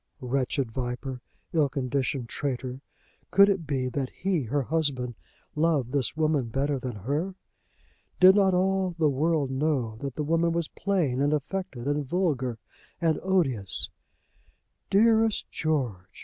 Wretched 0.19 0.71
viper; 0.71 1.21
ill 1.53 1.69
conditioned 1.69 2.27
traitor! 2.27 2.81
Could 3.29 3.49
it 3.49 3.67
be 3.67 3.87
that 3.87 4.09
he, 4.09 4.41
her 4.45 4.63
husband, 4.63 5.13
loved 5.53 5.91
this 5.91 6.17
woman 6.17 6.47
better 6.49 6.79
than 6.79 6.95
her? 6.95 7.35
Did 8.19 8.33
not 8.33 8.55
all 8.55 8.95
the 8.97 9.11
world 9.11 9.51
know 9.51 9.97
that 9.97 10.15
the 10.15 10.23
woman 10.23 10.53
was 10.53 10.67
plain 10.69 11.21
and 11.21 11.33
affected, 11.35 11.85
and 11.85 12.03
vulgar, 12.03 12.57
and 12.99 13.19
odious? 13.21 13.91
"Dearest 14.89 15.51
George!" 15.51 16.07